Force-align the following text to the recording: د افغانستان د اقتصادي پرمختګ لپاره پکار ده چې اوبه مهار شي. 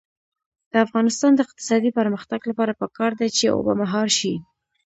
د 0.71 0.73
افغانستان 0.85 1.31
د 1.35 1.39
اقتصادي 1.45 1.91
پرمختګ 1.99 2.41
لپاره 2.49 2.77
پکار 2.81 3.11
ده 3.19 3.27
چې 3.37 3.45
اوبه 3.55 3.73
مهار 3.81 4.07
شي. 4.17 4.33